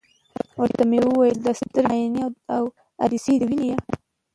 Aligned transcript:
ورته 0.59 0.83
ومي 0.85 0.99
ویل: 1.05 1.37
د 1.45 1.49
سترګي 1.59 1.97
عینیې 2.01 2.27
او 2.55 2.63
عدسیې 3.03 3.35
دي 3.39 3.45
وینې؟ 3.49 3.75